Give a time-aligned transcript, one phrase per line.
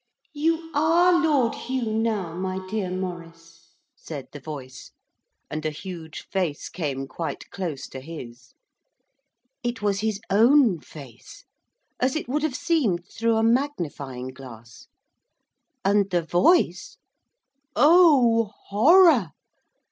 [0.33, 4.89] 'You are Lord Hugh now, my dear Maurice,' said the voice,
[5.47, 8.55] and a huge face came quite close to his.
[9.61, 11.45] It was his own face,
[11.99, 14.87] as it would have seemed through a magnifying glass.
[15.85, 16.97] And the voice
[17.75, 19.33] oh, horror!